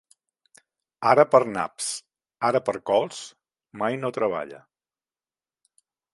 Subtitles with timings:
[1.09, 1.89] Ara per naps,
[2.49, 3.21] ara per cols,
[3.83, 4.65] mai no treballa.